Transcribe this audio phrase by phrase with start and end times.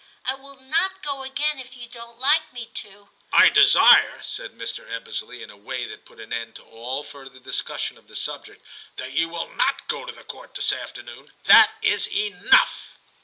[0.25, 4.51] I will not go again if you don't like me to '* I desire,' said
[4.53, 4.83] Mr.
[4.91, 8.65] Ebbesley, in a way that put an end to all further discussion of the subject,
[8.95, 11.31] *that you will not go to the Court this afternoon.
[11.43, 12.97] That is enough.'